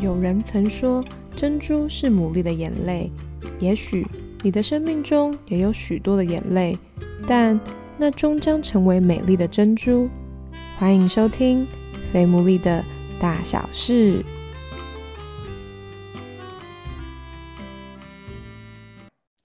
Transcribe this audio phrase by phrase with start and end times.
[0.00, 1.04] 有人曾说，
[1.36, 3.10] 珍珠是牡蛎的眼泪。
[3.60, 4.06] 也许
[4.42, 6.76] 你的生命中也有许多的眼泪，
[7.28, 7.58] 但
[7.96, 10.08] 那终将成为美丽的珍珠。
[10.78, 11.62] 欢迎收听
[12.12, 12.84] 《非牡蛎的
[13.20, 14.18] 大小事》。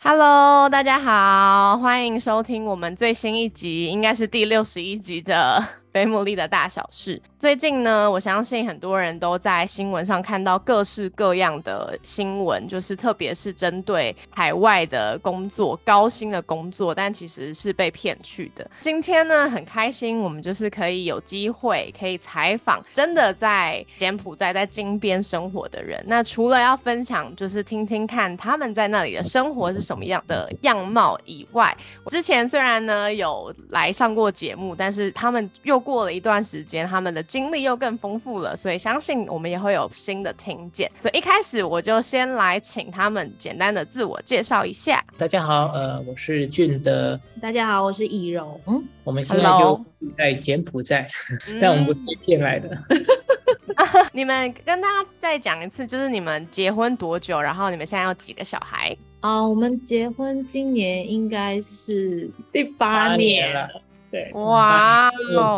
[0.02, 7.18] Hello，大家好，欢迎收听我们最新一集，应该是第六十一集的《非牡蛎的大小事》。
[7.38, 18.70] 最近呢，我相信很多人都在新闻上看到各式各样的新闻，就是特别是针对海外的工作、高薪的工作，但其实是被骗去的。
[18.82, 26.04] 今天呢，很开心，我们就是可以有机会可以采访真的在柬埔寨、在金边生活的人。
[26.06, 31.75] 那除了要分享，就是听听看他们在那里的生活是什么样的样貌以外，
[32.08, 37.23] 之前虽然呢有来上过节目，但是他们又过了一段时间，他们的。
[37.30, 40.89] 经历又更丰富了，所以相信我们也会有新的听见。
[40.97, 45.03] 所以一开始我就先来请他们简单的自我介绍一下。
[45.16, 47.19] 大家好，呃，我是俊德。
[47.39, 48.59] 大家好，我是易柔。
[48.66, 49.85] 嗯，我们现在就
[50.17, 51.07] 在柬埔寨，
[51.61, 52.75] 但我们不是被骗来的。
[54.11, 57.39] 你们跟大家再讲一次，就是你们结婚多久？
[57.39, 58.97] 然后你们现在有几个小孩？
[59.19, 63.69] 啊，我们结婚今年应该是第八年了。
[64.11, 65.09] 对，哇，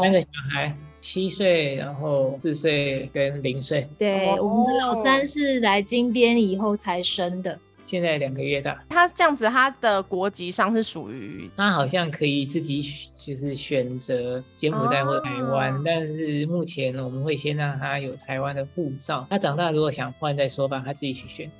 [0.02, 0.75] 三个小孩。
[1.02, 3.89] 七岁，然后四岁跟零岁。
[3.97, 8.80] 对，我们的老三是来金边以后才生的，现在两个月大。
[8.88, 12.83] 他这样子，他的国籍上是属于他好像可以自己
[13.16, 19.25] 就是选择柬埔寨或台湾，但是目前我们会先让他有台湾的护照。
[19.27, 21.52] 他长大如果想换再说吧，他自己去选。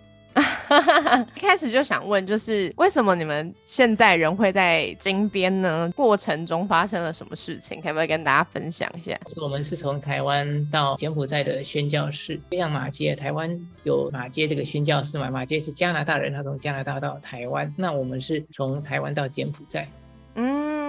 [1.36, 5.92] 一开始就想问，就是为什么你们现在人会在金边呢？
[5.96, 7.82] 过程中发生了什么事情？
[7.82, 9.20] 可不可以跟大家分享一下？
[9.36, 13.50] 我们是从台湾到柬埔寨的宣教士，就像马街，台湾
[13.84, 15.30] 有马街这个宣教士嘛？
[15.30, 19.88] 马街是加拿大人，他从加拿大到台湾，那我们是从台湾到柬埔寨。
[20.36, 20.81] 嗯，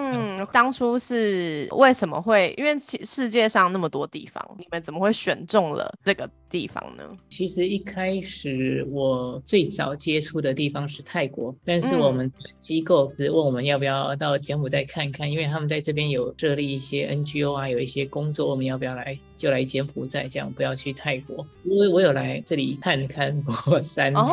[0.53, 2.55] 当初是为什么会？
[2.56, 7.05] 因为世世界上那么多地方，你们怎么会选中了这个地方呢？
[7.28, 12.31] 其实一开始我最早接触的地方是泰国，但是我们
[12.61, 21.47] 机构是问我们要不要到柬埔寨看看，因为他们在这边有设立一些 NGO 啊，有一些工作，我们要不要来就来柬埔寨，这样不要去泰国。
[21.65, 24.25] 因为我有来这里探看过 三天，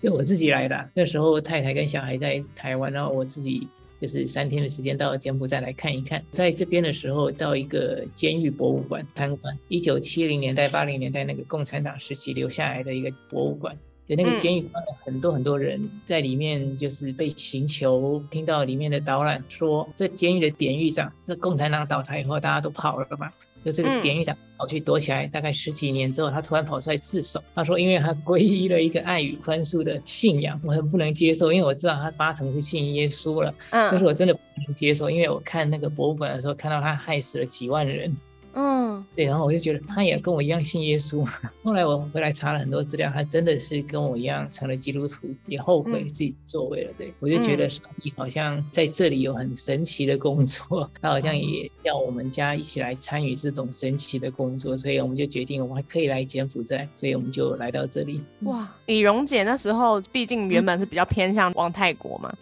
[0.00, 3.66] 因为我自己来的，那时候太太跟小孩在台湾，然后我自己。
[4.04, 13.74] 就是三天的时间到柬埔寨来看一看，在这边的时候到一个监狱博物馆参观，一九七零年代、八零年代那个共产党时期留下来的一个博物馆，
[14.06, 18.22] 就那个监狱关了很多很多人在里面，就是被刑求。
[18.30, 23.32] 听到里面的导览说，这监狱的典狱长是共产党倒台以后大家都跑了嘛。
[23.64, 27.42] 就这个典狱长跑去躲起来，大概十几年之后，他突然跑出来自首。
[27.54, 31.50] 他说：“因为他皈依了一个爱与宽恕的信仰，我很不能接受。
[31.50, 35.08] 因为我知道他八成是信耶稣了，嗯，但是我真的不能接受。
[35.08, 38.14] 因为我看那个博物馆的时候，看到他害死了几万人。”
[38.54, 41.24] 嗯，对，然后我就觉得他也跟我一样信耶稣。
[41.62, 46.92] 后来我回来查了很多资料，他真的是跟我一样成了基督徒，也后悔自己作为了。
[46.96, 58.22] 对我就觉得上帝好像在这里有很神奇的工作， 他好像也要我们家一起来参与这种神奇的工作，所以我们就决定我们还可以来柬埔寨，所以我们就来到这里。
[58.42, 62.32] 哇，李荣姐那时候毕竟原本是比较偏向往泰国嘛，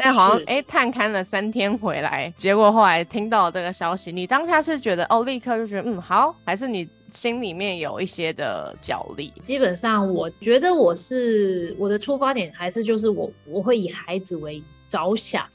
[0.00, 5.50] 但好像哎探勘了三天回来，结果后来听到这个消息，你当下是觉得哦立刻。
[5.58, 9.32] 就觉得嗯好，还是你心里面有一些的角力。
[9.42, 15.46] 基本上，我觉得我是我的出发点还是就是我我会以孩子为着想。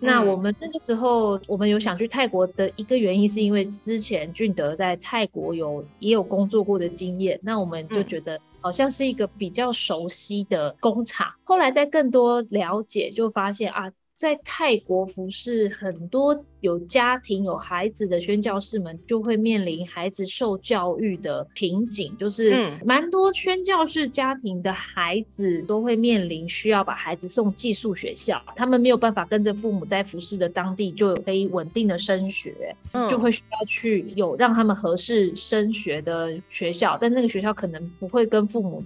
[0.00, 11.30] 那我们那个时候，我们有想去泰国的一个原因，是因为之前俊德在泰国有也有工作过的经验，那我们就觉得好像是一个比较熟悉的工厂。
[11.44, 13.92] 后来在更多了解，就发现啊。
[14.16, 22.54] 在泰国服侍很多有家庭有孩子的宣教士们，就会面临孩子受教育的瓶颈，就是
[22.84, 32.74] 蛮多宣教士家庭的孩子都会面临需要把孩子送寄宿学校，他们没有办法跟着父母在服侍的当地就可以稳定的升学，
[33.10, 38.82] 就会需要去有让他们合适升学的学校，但那个学校可能不会跟父母。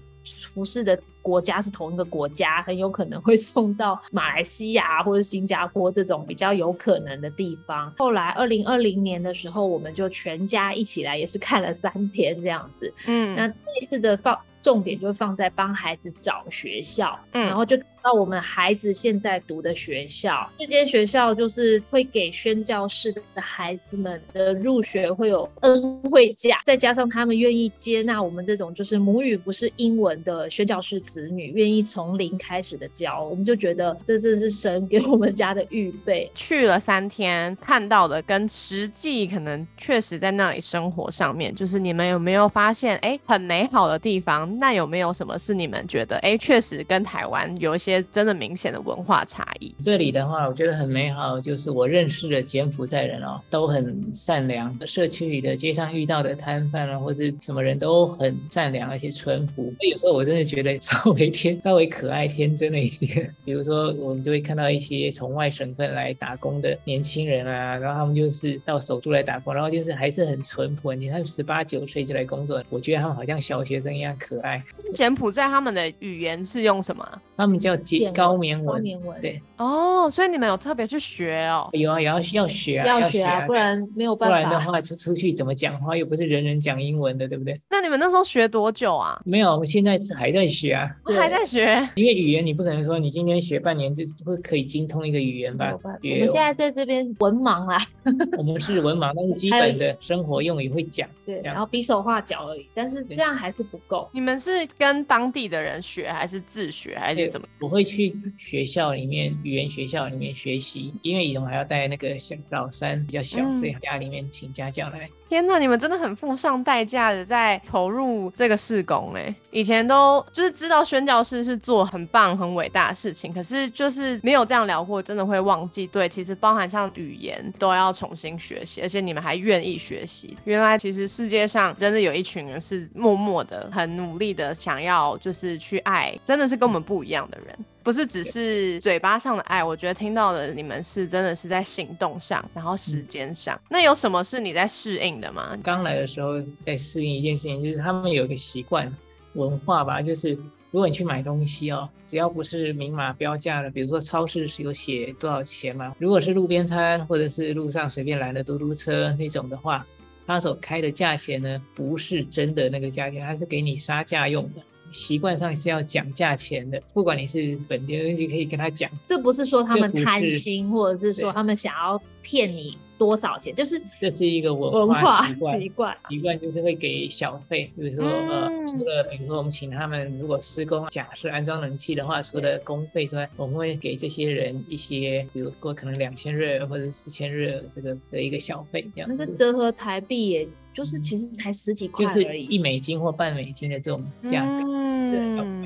[0.55, 7.93] 服饰的国家是同一个国家，很有可能会送到马来西亚或者新加坡这种比较有可能的地方。
[7.99, 12.93] 后来二零二零年的时候，我们就全家一起来，也是看了三天这样子。
[13.07, 36.31] 嗯，那这一次的放重点就放在帮孩子找学校，嗯，然后就到我们孩子现在读的学校，这间学校就是会给宣教士的孩子们的入学会有恩惠价，再加上他们愿意接纳我们这种就是母语不是英文的宣教士子女，愿意从零开始的教，我们就觉得这真是神给我们家的预备。
[36.35, 44.59] 去了三天，看到的跟实际可能确实在那里生活上面，就是你们有没有发现，哎，很美好的地方？
[44.59, 49.75] 那有没有什么是你们觉得，哎，确实跟台湾有一些真的明显的文化差异？
[49.79, 54.76] 这里的话，我觉得很美好，就是我认识的柬埔寨人哦，都很善良。
[54.87, 59.73] 社区里的街上遇到的摊贩啊，或者什么人都很善良，而且淳朴。
[59.90, 63.35] 有时候我真的觉得稍微天稍微可爱天真了一点。
[63.44, 74.62] 比如说，我们就会看到一些从外省份来打工的年轻人啊，然后他们就是到首都来打工，然后就是还是很淳朴，你看十八九岁就来工作，我觉得他们好像小学生一样可爱。
[74.94, 77.23] 柬埔寨他们的语言是用什么？
[77.37, 78.77] 他们叫简高棉文。
[78.77, 79.21] 高棉文。
[79.21, 79.41] 对。
[79.57, 81.69] 哦，所以你们有特别去学哦？
[81.73, 84.37] 有啊，也要要学啊，要学啊，不然没有办法。
[84.37, 85.97] 不然的话，就出去怎么讲话？
[85.97, 87.61] 又不是人人讲英文的，对不对？
[87.69, 89.21] 那你们那时候学多久啊？
[89.25, 90.89] 没有，我们现在是还在学啊，
[91.19, 91.67] 还在学。
[91.97, 95.77] 因为语言你不可能说你今天学半年就会可以精通一个语言吧？
[95.83, 97.79] 我们现在在这边文盲啦。
[98.39, 101.09] 我们是文盲，但是基本的生活用语会讲。
[101.27, 104.09] 对，然后比手画脚而已，但是这样还是不够。
[104.13, 107.49] 你们是跟当地的人学，还是自学，还是怎么？
[107.69, 115.06] 我会去学校里面语言学校里面学习，因为以前还要带那个小老三比较小，所以家里面请家教来。
[115.29, 119.35] 天呐，你们真的很付上代价的在投入这个事工哎！
[119.50, 125.87] 以前都就是知道宣教师是做很棒很伟大的事情，可是就是没有这样聊过，真的会忘记。
[125.87, 130.35] 对，其实包含像语言都要重新学习，而且你们还愿意学习。
[130.44, 137.57] 原来其实世界上真的有一群人是默默的、很努力的，想要就是去爱，真的是跟我们不一样的人。
[137.82, 143.58] 不是只是嘴巴上的爱，我觉得听到的你们是真的是在行动上，然后时间上。
[143.70, 145.56] 那有什么是你在适应的吗？
[145.62, 146.34] 刚来的时候
[146.66, 148.94] 在适应一件事情，就是他们有一个习惯
[149.34, 150.34] 文化吧，就是
[150.70, 159.87] 如果你去买东西哦，只要不是明码标价的，比如说超市是有写多少钱嘛，如果是路边摊或者是路上随便拦的嘟嘟车那种的话，
[160.26, 164.60] 他所开的价钱呢，不是真的那个价钱，他是给你杀价用的。
[164.93, 168.90] 习惯上是要讲价钱的，不管你是本地人，就可以跟他讲。
[169.06, 175.61] 这不是说他们贪心，或者是说他们想要骗你多少钱，就是这是一个文化习惯。
[175.61, 189.08] 习惯习惯就是会给小费，比如说呃，除了比如说我们请他们如果施工，假设安装冷气的话，除了工费之外，我们会给这些人一些，比如说可能两千日或者四千日这个的一个小费这样。
[189.08, 190.49] 那个折合台币也。
[190.75, 194.00] 就是其实才十几块就是，一美金或半美金的这种
[194.31, 194.64] 价格，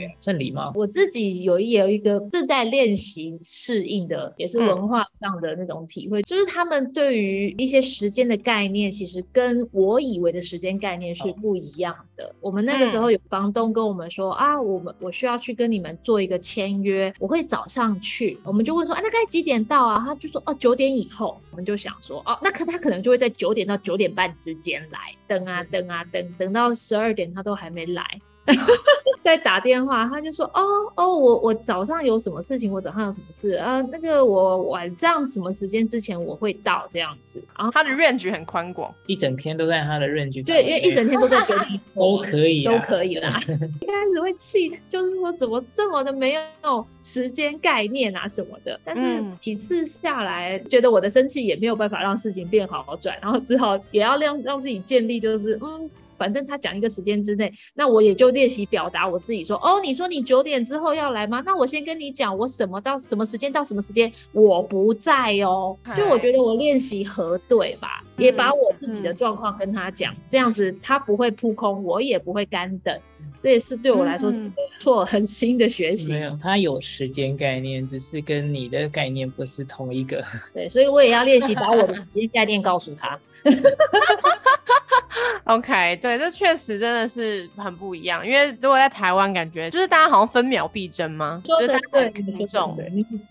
[0.02, 0.72] 对，算礼貌。
[0.74, 12.34] 我自己有也有一个正在练习适应的，也是文化上的那种体会，就是他们对于一些时间的概念，其实跟我以为的时间概念是不一样的。
[12.40, 20.02] 我们那个时候有房东跟我们说啊，我们我需要去跟你们做一个签约，我会早上去，我们就问说，啊，那该几点到啊？
[20.04, 21.40] 他就说，哦，九点以后。
[21.50, 24.98] 我们就想说，哦，那可他可能就会在九点到九点半之间来。
[25.28, 28.02] 等啊等啊等，等到十二点他都还没来，
[29.22, 30.60] 再打电话他就说哦
[30.96, 33.80] 哦我我早上有什么事情，我早上有什么事啊？
[33.82, 37.42] 那个我晚上什么时间之前我会到这样子。
[37.56, 40.44] 然后他的 range 很宽广，一整天都在他的 range。
[40.44, 41.38] 对，因为一整天都在
[41.94, 43.40] 都可以都可以啦。
[43.80, 48.78] 一开始会气，就是说怎么这么的没有时间概念啊什么的。
[48.84, 55.12] 但是一次下来，觉得我的生气也没有办法让事情变好转，然后只好也要让让自己建立。
[55.20, 55.88] 就是嗯，
[56.22, 61.42] 反正他讲一个时间之内，那我也就练习表达我自己说哦，你说你九点之后要来吗？
[61.44, 65.76] 那我先跟你讲，我什么到什么时间到什么时间我不在哦。
[65.96, 72.96] 就我觉得我练习核对吧，也把我自己的状况跟他讲，这样子他不会扑空，我也不会干等。
[73.40, 74.48] 这也是对我来说是
[74.78, 76.12] 错很新的学习。
[76.12, 80.22] 没有，他有时间概念，只是跟你的概念不是同一个。
[80.54, 83.18] 对，所以我也要练习把我的时间概念告诉他。
[85.44, 88.24] OK，对，这确实真的是很不一样。
[88.26, 91.42] 因为如果在台湾，感觉就是大家好像分秒必争吗？
[91.44, 92.78] 说的对，那种，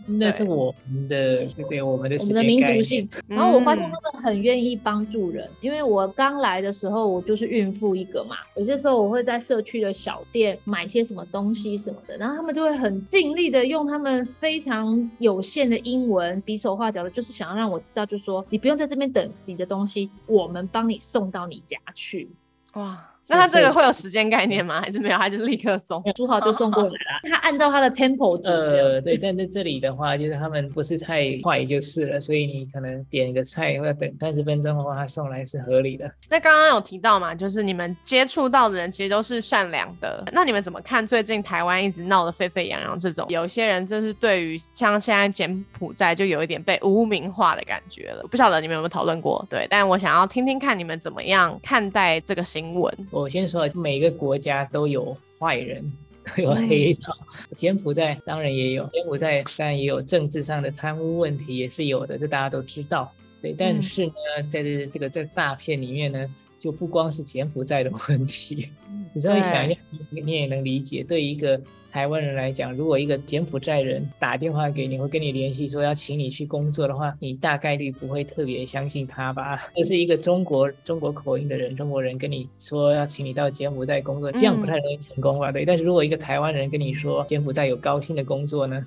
[0.05, 3.09] 那是我们的，对我们的我们的民族性。
[3.27, 8.35] 然后我发现他们很愿意帮助人，因为我刚来的时候，我就是孕妇一个嘛。
[8.55, 22.31] 有些时候我会在社区的小店买些什么东西什么的，然后他们就会很尽力的用他们非常有限的英文比手画脚的，就是想要让我知道，就是说你不用在这边等你的东西，我们帮你送到你家去。
[22.73, 24.81] 哇，那他这个会有时间概念吗？
[24.81, 25.17] 还是没有？
[25.17, 26.95] 他就立刻送，煮好就送过来了。
[27.31, 28.43] 他按照他的 tempo 煮。
[28.43, 36.11] 呃，对， 但在这里的话，就是他们不是太快就是了，所以你可能点一个菜要等三十分钟的话，他送来是合理的。
[36.29, 40.23] 那刚刚有提到嘛，就是你们接触到的人其实都是善良的。
[40.33, 43.25] 那你们怎么看最近台湾一直闹得沸沸扬扬这种？
[43.29, 48.25] 有些人就是对于像现在柬埔寨就有一点被污名化的感觉了。
[48.29, 49.45] 不晓得你们有没有讨论过？
[49.49, 52.91] 对，但我想要听听看你们怎么样看待这个新闻。
[53.21, 55.93] 我先说，每个国家都有坏人，
[56.35, 57.15] 都有黑道。
[57.55, 63.11] 柬埔寨当然也有，柬埔寨当然也有政治上的贪污问题，也是有的，这大家都知道。
[63.41, 64.13] 对，但是呢，
[64.51, 66.27] 在这这个在诈骗里面呢，
[66.61, 68.69] 就不光是柬埔寨的问题。
[69.13, 69.79] 你稍微想一下，
[70.11, 71.59] 你也能理解，对一个。
[71.93, 79.59] 台湾人来讲，如果一个柬埔寨人打电话给你，会跟你联系说要请你去工作的话，你大概率不会特别相信他吧？
[79.75, 85.51] 这是一个中国中国口音的人，中国人跟你说要请你到柬埔寨工作，这样不太容易成功吧？
[85.51, 85.65] 对。
[85.65, 88.85] 但是如果一个台湾人跟你说柬埔寨有高薪的工作呢？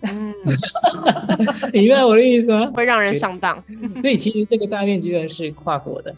[0.00, 0.34] 嗯，
[1.72, 2.68] 明白我的意思吗？
[2.74, 3.62] 会让人上当。
[4.00, 6.12] 所以其实这个诈骗居然是跨国的，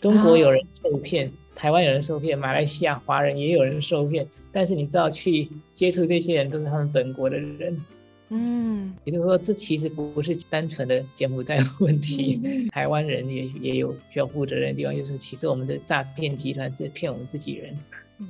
[0.00, 1.30] 中国有人受骗。
[1.54, 7.84] 台湾有人受骗，马来西亚华人也有人受骗，但是你知道去接触这些人都是他们本国的人，
[8.28, 17.76] 嗯，也就是说这其实不是单纯的柬埔寨的问题，台湾人也也有需要负责任的地方，就是其实我们的诈骗集团在骗我们自己人。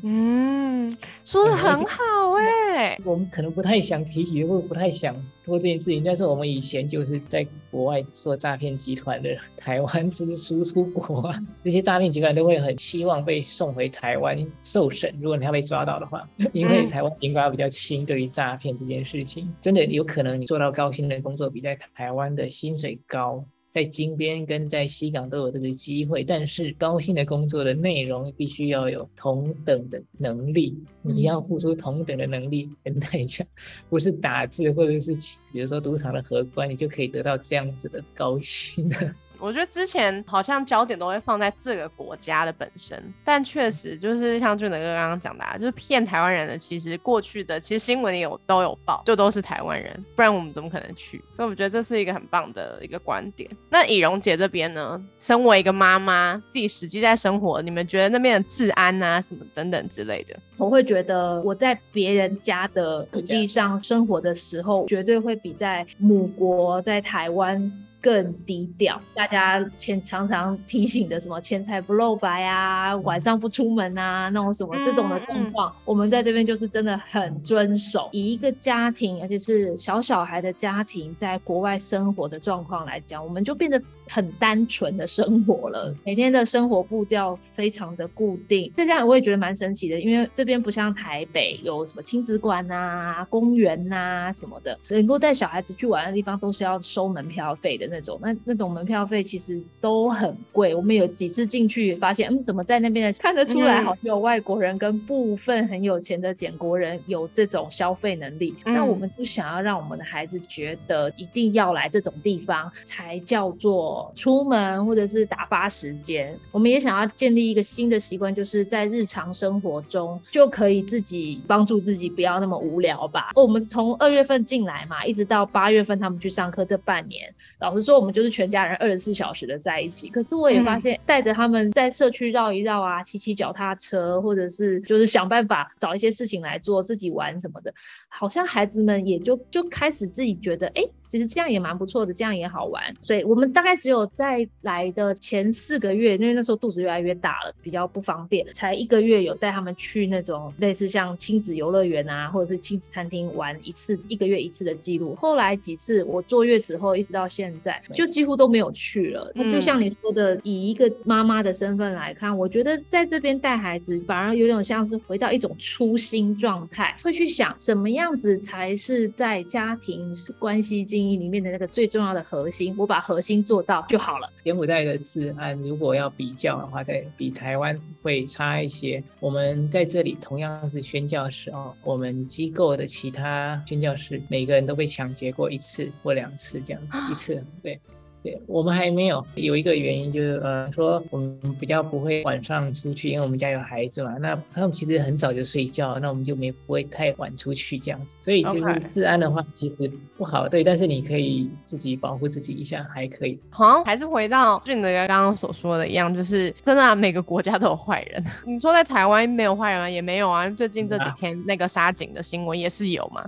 [0.02, 0.90] 嗯，
[1.24, 5.14] 说的很好哎，我们可能不太想提起，或不太想
[5.44, 23.44] 做这件事情，但是我们以前就是在国外做诈骗集团的，台湾就是输出国啊，这些诈骗集团都会很希望被送回台湾受审，如果你要被抓到的话，因为台湾刑罚比较轻，对于诈骗这件事情，真的有可能你做到高薪的工作，比在台湾的薪水高。
[23.70, 33.44] 在金边跟在西港都有这个机会，但是高薪的工作的内容必须要有同等的能力，你要付出同等的能力跟代价，
[33.88, 35.14] 不是打字或者是
[35.52, 39.14] 比如说赌场的荷官，你就可以得到这样子的高薪的。
[39.38, 51.22] 我觉得之前好像焦点都会放在这个国家的本身，但确实就是像俊德哥刚刚讲的，就是骗台湾人的，其实过去的其实新闻也有都有报，就都是台湾人，不然我们怎么可能去？
[51.34, 53.48] 所以我觉得这是一个很棒的一个观点。
[53.70, 67.70] 那以荣姐这边呢，身为一个妈妈，自己实际在生活，你们觉得那边的治安啊，什么等等之类的，我会觉得我在别人家的土地上生活的时候，绝对会比在母国在台湾。
[68.08, 78.08] 更低调，大家前常常提醒的什么钱财不露白啊，晚上不出门啊，那种什么这种的状况，我们在这边就是真的很遵守。
[78.12, 83.78] 以一个家庭，而且是小小孩的家庭，在国外生活的状况来讲，我们就变得。
[84.10, 100.74] 很单纯的生活了，每天的生活步调非常的固定，这样我也觉得蛮神奇的，因为这边不像台北有什么亲子馆啊、公园呐什么的，能够带小孩子去玩的地方都是要收门票费的那种，那那种门票费其实都很贵。
[100.74, 108.54] 我们有几次进去发现，嗯，怎么在那边的看得出来，好像有外国人跟部分很有钱的柬国人有这种消费能力。
[108.64, 114.12] 那我们不想要让我们的孩子觉得一定要来这种地方才叫做。
[114.14, 123.32] 出门或者是打发时间，我们也想要建立一个新的习惯，就是在日常生活中就可以自己帮助自己，不要那么无聊吧。
[123.36, 130.08] 我们从二月份进来嘛，一直到八月份他们去上课这半年，老实说，我们就是全家人二十四小时的在一起。
[130.10, 137.72] 可是我也发现，带着他们在社区绕一绕啊，骑骑脚踏车，或者是就是想办法找一些事情来做，自己玩什么的，
[138.08, 140.82] 好像孩子们也就就开始自己觉得，哎。
[141.08, 142.82] 其实这样也蛮不错的，这样也好玩。
[143.00, 155.14] 所以我们大概只有在来的前四个月，因为那时候肚子越来越大了，比较不方便，才一个月有带他们去那种类似像亲子游乐园啊，或者是亲子餐厅玩一次，一个月一次的记录。
[155.14, 159.30] 后来几次我坐月子后一直到现在，就几乎都没有去了。
[159.34, 174.30] 那就像你说的，以一个妈妈的身份来看，我觉得在这边带孩子反而有点像是回到一种初心状态，会去想什么样子才是在家庭关系经营里面的那个最重要的核心，我把核心做到就好了。
[174.44, 179.02] 柬埔寨的治安，如果要比较的话，在比台湾会差一些。
[179.20, 187.80] 我们在这里同样是宣教师哦，我们机构的其他宣教师，每个人都被抢劫过一次或两次这样，一次对。
[188.20, 194.18] 对我们还没有有一个原因就是呃说我们比较不会晚上出去，因为我们家有孩子嘛。
[194.18, 198.16] 那他们其实很早就睡觉，那我们就没不会太晚出去这样子。
[198.20, 203.38] 所以其实治安的话其实不好，对，但是你可以自己保护自己一下，还可以。
[203.50, 208.24] 好像还是回到俊德刚刚所说的一样，就是真的、啊、每个国家都有坏人。
[208.44, 209.88] 你说在台湾没有坏人吗？
[209.88, 210.50] 也没有啊。
[210.50, 213.24] 最近这几天那个杀警的新闻也是有嘛。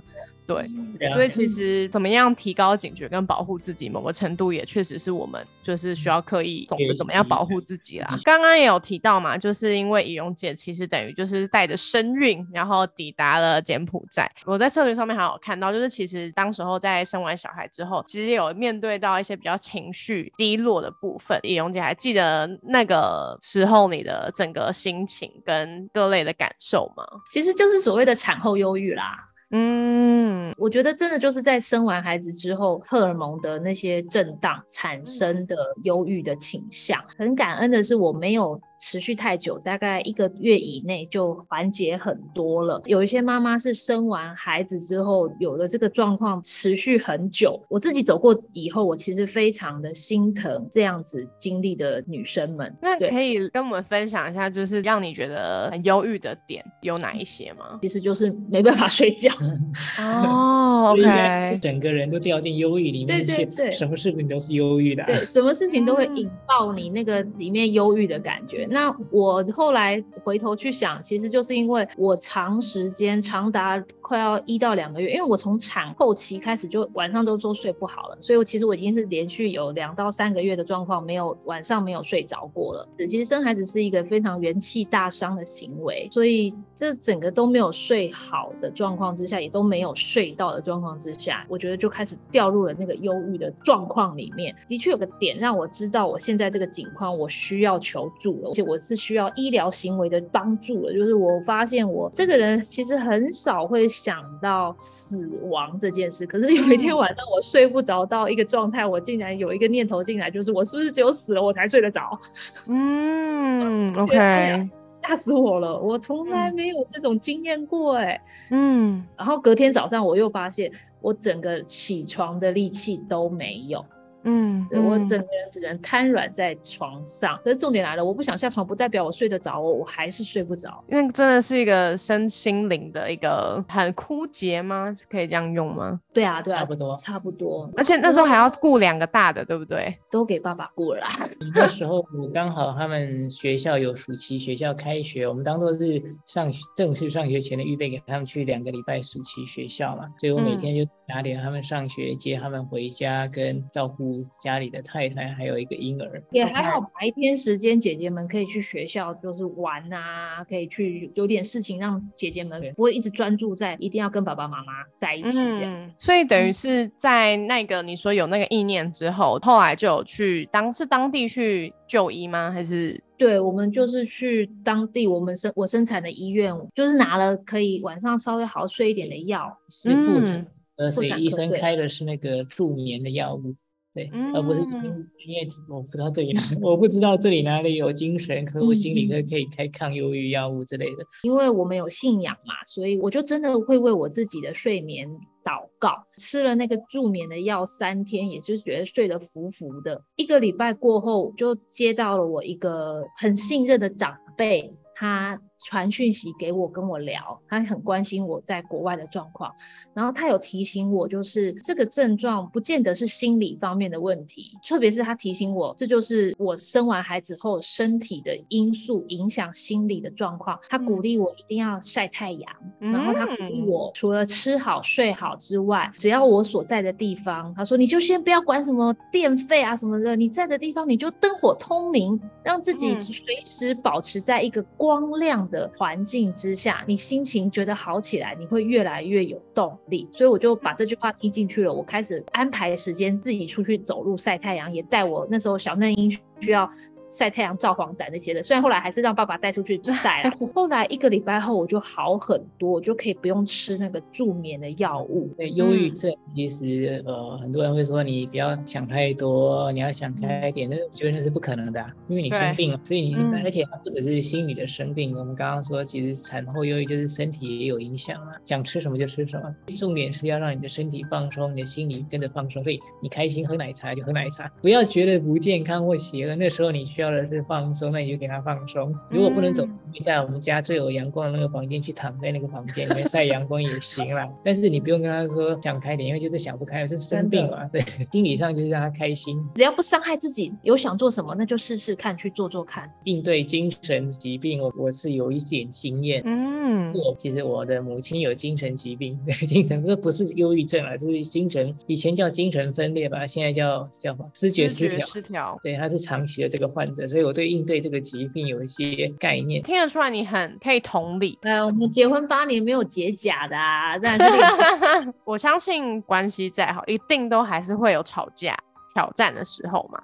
[0.47, 0.67] 对，
[1.13, 8.19] 所以其实怎么样提高警觉跟保护自己，某个程度也确实是我们就是需要刻意懂得怎么样保护自己啦。
[8.25, 14.29] 刚刚也有提到嘛，就是因为仪容姐其实等于就是带着身孕，然后抵达了柬埔寨。
[14.45, 21.39] 我在社群上面还有看到，就是其实当时候在生完小孩之后，其实有面对到一些比较情绪低落的部分。
[21.43, 27.05] 仪容姐还记得那个时候你的整个心情跟各类的感受吗？
[27.29, 29.29] 其实就是所谓的产后忧郁啦。
[29.51, 37.03] 嗯，我觉得真的就是在生完孩子之后，荷尔蒙的那些震荡产生的忧郁的倾向。
[37.17, 42.81] 很感恩的是，我没有持续太久，大概一个月以内就缓解很多了。
[42.85, 47.61] 有一些妈妈是生完孩子之后有了这个状况，持续很久。
[47.69, 52.75] 我自己走过以后，我其实非常的心疼这样子经历的女生们。
[52.81, 57.77] 那可以跟我们分享一下，就是让你觉得很忧郁的点有哪一些吗？
[57.83, 59.31] 其实就是没办法睡觉。
[60.01, 68.67] 哦，OK，整个人都掉进忧郁里面去，对对对什么事情都是忧郁的啊、对，什么事情都会嗯引爆你那个里面忧郁的感觉。
[68.71, 82.87] 那我后来回头去想，其实就是因为我长时间长达快要一到两个月，因为我从产后期开始就晚上都都睡不好了，所以我其实我已经是连续有两到三个月的状况，没有晚上没有睡着过了。
[83.07, 94.55] 其实生孩子是一个非常元气大伤的行为，所以这整个都没有睡好的状况之下，也都没有睡到的状况之下，我觉得就开始掉入了那个忧郁的状况里面。
[94.67, 100.93] 的确有个点让我知道我现在这个境况，我需要求助了，且我是需要医疗行为的帮助了。
[100.93, 112.19] 就是我发现我这个人其实很少会想到死亡这件事，可是有一天晚上我睡不着到一个状态，我竟然有一个念头进来，就是我是不是只有死了我才睡得着？
[112.67, 114.69] 嗯， OK，
[115.01, 115.79] 吓死我了！
[115.79, 123.83] 我从来没有这种经验过哎、嗯，然后隔天早上我又发现，我整个起床的力气都没有，
[124.23, 127.39] 嗯，对我嗯整个人只能瘫软在床上。
[127.43, 130.83] 可是重点来了，我不想下床，不代表我睡得着我，我还是睡不着。
[130.87, 134.93] 因为真的是一个身心灵的一个很枯竭吗？
[134.93, 135.99] 是可以这样用吗？
[136.13, 136.97] 对啊，对啊，差不多。
[136.97, 137.69] 差不多。
[137.75, 139.97] 而且那时候还要雇两个大的，对不对？
[140.09, 141.01] 都给爸爸雇了。
[141.55, 150.07] 那时候我刚好他们学校有暑期学校开学，我们当做是上学正式上学前的预备，给他们去两个礼拜暑期学校嘛。
[150.19, 154.10] 所以我每嗯天就打点他们上学，接他们回家，跟照顾
[154.41, 156.21] 家里的太太，还有一个婴儿。
[156.31, 165.73] 也还好，白天时间姐姐们可以去学校，就是玩啊，可以去有点事情，让姐姐们不会一直专注在一定要跟爸爸妈妈在一起这样。
[165.73, 172.51] 嗯，所以等于是在那个你说有那个意念之后，后来就有去当是当地去就医吗？
[172.51, 179.55] 还是对，我们就是去当地我们生我生产的医院，就是拿了可以晚上稍微好睡一点的药。
[179.69, 180.47] 是妇产嗯
[180.77, 183.53] 科，所以医生开的是那个助眠的药物，
[183.93, 191.03] 对，而不是嗯因为我不知道这里哪，我不知道这里哪里有精神科或心理科可以开抗忧郁药物之类的。
[191.23, 195.05] 因为我们有信仰嘛，所以我就真的会为我自己的睡眠
[195.43, 195.95] 祷告。
[196.17, 200.01] 吃了那个助眠的药三天，也就是觉得睡得服服的。
[200.15, 209.53] 一个礼拜过后，就接到了我一个很信任的长辈，他传讯息给我，跟我聊，他很关心我在国外的状况。
[209.93, 220.59] 然后他有提醒我，就是这个症状不见得是心理方面的问题，特别是他提醒我，这就是我生完孩子后身体的因素影响心理的状况。
[220.69, 240.09] 他鼓励我一定要晒太阳，然后他鼓励嗯我除了吃好睡好之外，只要我所在的地方，他说你就先不要管什么电费啊什么的，你在的地方你就灯火通明，让自己嗯随时保持在一个光亮的环境之下，你心情觉得好起来，你会越来越有动力。
[240.11, 246.09] 所以我就把这句话听进去了，我开始安排时间自己出去走路晒太阳，也带我那时候小嫩英
[246.39, 246.67] 需要。
[247.11, 248.41] 晒太阳、照黄疸那些的。
[248.41, 255.29] 虽然后来还是让爸爸带出去晒了， 后来一个礼拜后我就好很多，我就可以不用吃那个助眠的药物。
[255.37, 272.63] 对，忧郁症其实呃很多人会说你不要想太多，你要想开一点，但是我觉得那是不可能的，因为你生病了，所以你而且不只是心理的生病，我们刚刚说其实产后忧郁就是身体也有影响啊，想吃什么就吃什么，重点是要让你的身体放松，你的心理跟着放松。
[272.63, 278.95] 所以你开心喝奶茶就喝奶茶，不要觉得不健康或邪恶，那时候你需要的是放松，那你就给他放松。
[279.09, 279.67] 如果不能走，
[280.03, 284.27] 在我们家最有阳光的那个房间去躺在那个房间里面晒阳光也行啦。
[284.43, 287.65] 但是你不用跟他说想开点，因为就是想不开，是生病嘛。
[287.65, 292.91] 对，心理上就是让他开心，只要不伤害自己，有想做什么那就试试看，去做做看。
[293.03, 296.21] 应对精神疾病，我我是有一点经验。
[296.25, 304.29] 嗯，我其实我的母亲有精神疾病， 对精神这不是忧郁症啊，就是精神，以前叫精神分裂吧，现在叫叫什么？
[304.33, 305.05] 视觉失调。
[305.05, 305.59] 失调。
[305.63, 309.61] 对，他是长期的这个患者，所以我对应对这个疾病有一些概念。
[309.63, 311.37] 听得出来你很可以同理。
[311.43, 318.57] 哎，我们结婚八年没有结假的啊， 但是我相信关系再好，一定都还是会有吵架、
[318.93, 319.99] 挑战的时候嘛。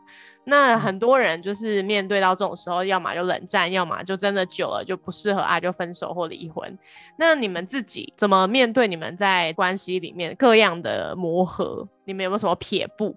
[0.50, 6.80] 那很多人就是面对到这种时候，要么就冷战，要么就真的久了就不适合啊，就分手或离婚。
[7.18, 11.86] 那你们自己怎么面对你们在关系里面各样的磨合？
[12.06, 13.14] 你们有没有什么撇步？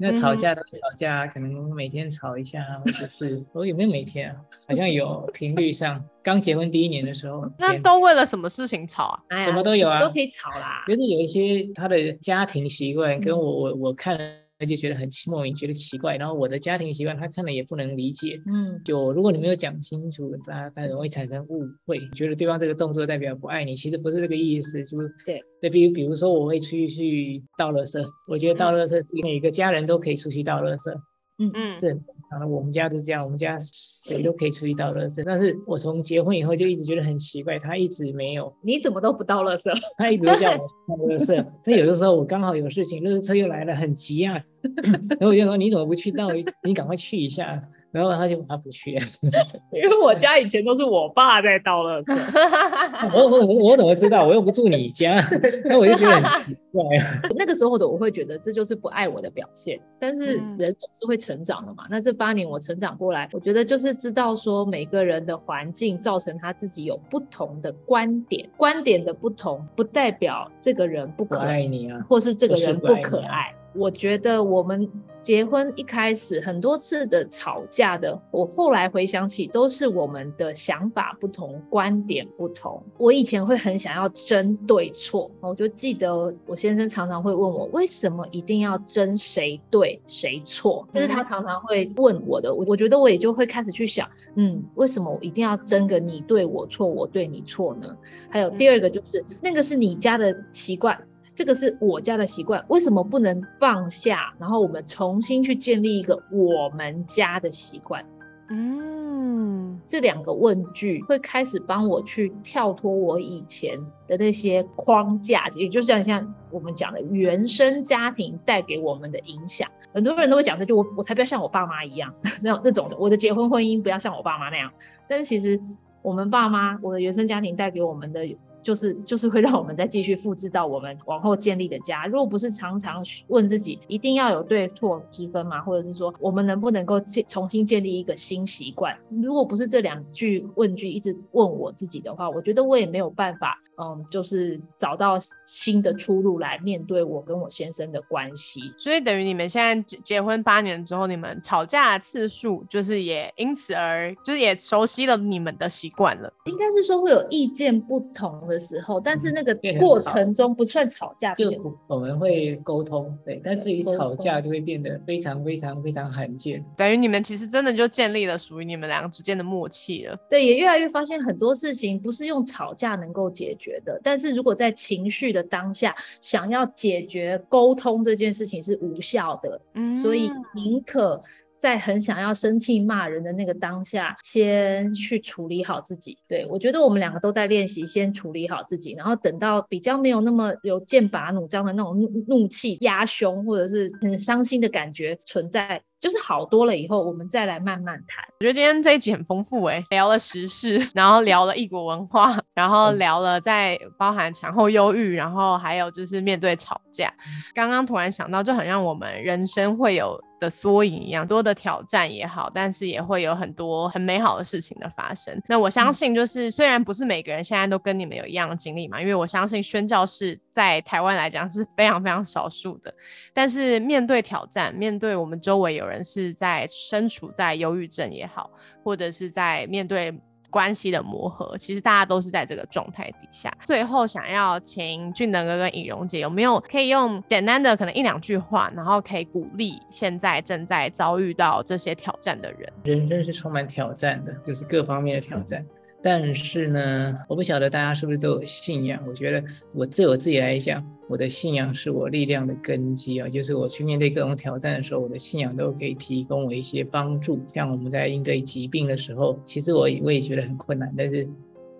[0.00, 4.36] 那吵架都吵架，可能每天吵一下，或者是我有没有每天啊？
[4.66, 6.02] 好像有频率上。
[6.22, 9.38] 刚结婚第一年的时候，那都为了什么事情吵啊？
[9.38, 10.84] 什么都有啊，都可以吵啦。
[10.88, 14.18] 就是有一些他的家庭习惯跟我我我看。
[14.60, 16.18] 他就觉得很莫名，觉得奇怪。
[16.18, 18.38] 然后我的家庭习惯，他看了也不能理解。
[18.46, 24.84] 嗯，就如果你没有讲清楚，他他容易产生误会，觉得对方这个动作代表不爱你，其实不是这个意思。
[24.84, 30.94] 就对，对，比如比如说我会出去倒垃圾，我觉得倒垃圾每个家人都可以出去倒垃圾。
[31.40, 32.46] 嗯嗯，正常的。
[32.46, 35.22] 我们家都这样，我们家谁都可以出去倒垃圾。
[35.24, 38.54] 但是我从结婚以后就一直觉得很奇怪，他一直没有。
[38.62, 39.72] 你怎么都不倒垃圾？
[39.96, 41.46] 他一直都叫我倒垃圾。
[41.64, 44.34] 他有的时候我刚好有事情，垃圾车又来了，很急啊。
[45.18, 46.28] 然后我就说你怎么不去倒？
[46.62, 47.62] 你赶快去一下。
[47.92, 48.92] 然后他就他不去，
[49.72, 53.10] 因为我家以前都是我爸在倒垃圾。
[53.14, 54.24] 我我我怎么知道？
[54.24, 55.16] 我又不住你家，
[55.66, 56.82] 那我就觉得很奇怪。
[57.36, 59.80] 那个时候的我会觉得这就是不爱我的表现。
[59.98, 61.84] 但是人总是会成长的嘛。
[61.90, 73.52] 那这八年我成长过来，我觉得就是知道说每个人的环境造成他自己有不同的观点，观点的不同不代表这个人不可爱你啊，或是这个人不可爱。
[73.74, 74.88] 我觉得我们
[75.22, 82.82] 结婚一开始很多次的吵架的，我后来回想起都是我们的想法不同，观点不同。
[82.98, 90.86] 我以前会很想要争对错，我就记得我先生常常会问我，为什么一定要争谁对谁错？
[90.92, 97.96] 就是他常常会问我的，我我觉得我也就会开始去想，嗯，为什么我一定要争个你对我错，我对你错呢？
[98.28, 100.98] 还有第二个就是那个是你家的习惯。
[101.32, 104.34] 这个是我家的习惯，为什么不能放下？
[104.38, 108.04] 然后我们重新去建立一个我们家的习惯。
[108.50, 119.70] 嗯，这两个问句会开始帮我去跳脱我以前的那些框架，也就像像我们讲的原生家庭带给我们的影响。
[119.94, 122.12] 很多人都会讲这句，我我才不要像我爸妈一样，
[122.42, 124.68] 那那种的，我的结婚婚姻不要像我爸妈那样。
[125.08, 125.58] 但是其实
[126.02, 128.28] 我们爸妈，我的原生家庭带给我们的。
[128.62, 132.06] 就是就是会让我们再继续复制到我们往后建立的家。
[132.06, 135.60] 如果不是常常问自己一定要有对错之分吗？
[135.62, 138.96] 或者是说我们能不能够建重新建立一个新习惯？
[139.22, 148.72] 如果不是这两句问句一直问我自己的话，我觉得我也没有办法，嗯，就是找到新的出路来面对我跟我先生的关系。
[148.76, 156.32] 所以等于你们现在结婚八年之后，你们吵架次数就是也因此而就是也熟悉了你们的习惯了。
[156.46, 158.49] 应该是说会有意见不同。
[158.50, 161.50] 的时候，但是那个过程中不算吵架，就
[161.86, 163.40] 我们会沟通，对。
[163.42, 166.62] 但至于吵架，就会变得非常非常非常罕见。
[166.76, 170.18] 等于你们其实真的就建立了属于你们两个之间的默契了。
[170.28, 173.98] 对，也越来越发现很多事情不是用吵架能够解决的。
[174.02, 181.22] 但是如果在情绪的当下想要解决沟通这件事情是无效的，嗯，所以宁可。
[181.60, 186.16] 在很想要生气骂人的那个当下，先去处理好自己。
[186.26, 195.82] 对我觉得我们两个都在练习，先处理好自己，然后等到比较没有那么有剑拔弩张的那种怒怒气压胸，或者是很伤心的感觉存在。
[196.00, 198.24] 就是好多了以后，我们再来慢慢谈。
[198.40, 207.12] 我觉得今天这一集很丰富哎，聊了时事， 然后聊了异国文化，然后聊了在包含产后忧郁，然后还有就是面对吵架。
[207.54, 210.18] 刚刚突然想到，就很像我们人生会有。
[210.40, 215.38] 的缩影一样多的挑战也好，但是也会有很多很美好的事情的发生。
[215.46, 222.90] 那我相信，就是虽然不是每个人现在都跟你们有一样的经历嘛，因为我相信宣教士在台湾来讲是非常非常少数的。
[223.34, 228.48] 但是面对挑战，面对我们周围有人是在身处在忧郁症也好，
[228.82, 230.14] 或者是在面对。
[230.52, 233.56] 关系的磨合，其实大家都是在这个状态底下。
[233.64, 242.72] 最后想要请俊能哥跟尹荣姐，有没有可以用简单的可能一两句话，然后可以鼓励现在正在遭遇到这些挑战的人？
[242.82, 245.64] 人生是充满挑战的，就是各方面的挑战。
[246.02, 249.02] 但是呢，我不晓得大家是不是都有信仰。
[249.06, 253.28] 我觉得我自我自己来讲，我的信仰是我力量的根基啊。
[253.28, 257.38] 就是我去面对各种挑战的时候，我的信仰都可以提供我一些帮助。
[257.52, 261.28] 像我们在应对疾病的时候，其实我我也觉得很困难，但是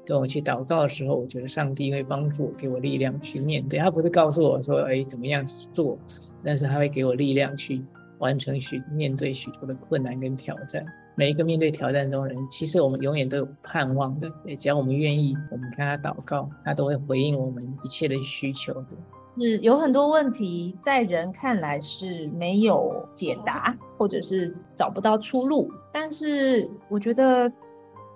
[0.05, 3.79] 当我去祷告的时候，我觉得上帝会帮助我，给我力量去面对。
[3.79, 5.99] 他不是告诉我说，哎，怎么样做，
[6.45, 7.83] 但是他会给我力量去
[8.19, 10.85] 完成许面对许多的困难跟挑战。
[11.21, 14.33] 每一个面对挑战中的人，其实我们永远都有盼望的。
[14.57, 18.87] 只要我们愿意，我们跟他祷告，他都会回应我们一切的需求的。
[19.35, 25.71] 是有很多问题在人看来是没有解答，或者是找不到出路。
[25.93, 27.53] 但是我觉得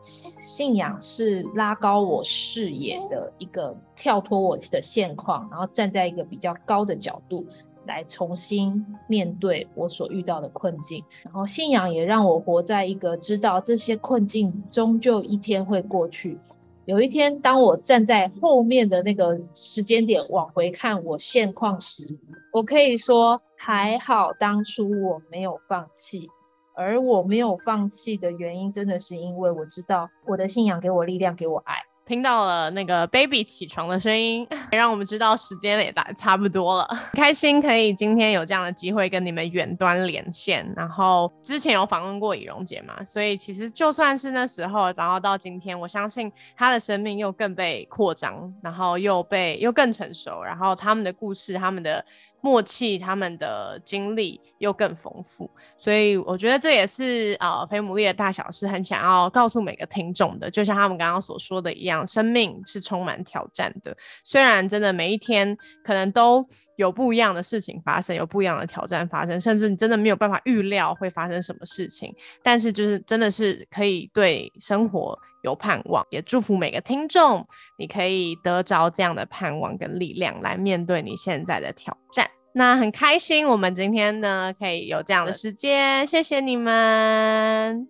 [0.00, 7.46] 信仰是拉高我视野的一个跳脱我的现况，然后站在一个比较高的角度。
[7.86, 16.38] 来重新面对我所遇到的困境，然后信仰也让我活在一个知道这些困境终究一天会过去。
[16.86, 22.06] 有一天，当我站在后面的那个时间点往回看我现况时，
[22.52, 26.28] 我可以说还好当初我没有放弃，
[26.74, 31.76] 而我没有放弃的原因，真的是因为我知道我的信仰给我力量，给我爱。
[32.06, 36.88] 听到了那个 baby 起床的声音， 让我们知道时间也大差不多了。
[37.14, 52.04] 开心可以今天有这样的机会跟你们远端连线，然后之前有访问过以荣姐嘛，所以其实就算是那时候，然后到今天，我相信她的生命又更被扩张，然后又被又更成熟，然后他们的故事，他们的。
[52.44, 60.50] 默契，他们的经历又更丰富，所以我觉得这也是呃，菲姆利的大小是很想要告诉每个听众的。
[60.50, 63.96] 就像他们刚刚所说的一样样，生命是充满挑战的。
[64.22, 76.04] 虽然真的每一天可能都有不一样的事情发生，有不一样的挑战发生，甚至你真的没有办法预料会发生什么事情，但是就是真的是可以对生活有盼望。
[76.10, 77.44] 也祝福每个听众，
[77.78, 82.28] 你可以得着这样的盼望跟力量来面对你现在的挑战。
[82.56, 87.88] 那很开心，我们今天呢可以有这样的时间，谢谢你们，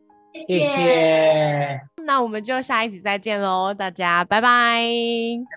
[0.49, 1.94] 谢谢。
[2.05, 4.81] 那我们就下一集再见喽，大家拜拜，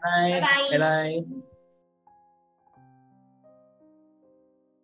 [0.02, 1.47] 拜拜，拜拜。